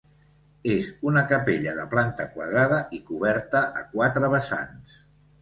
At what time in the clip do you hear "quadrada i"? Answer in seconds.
2.31-3.01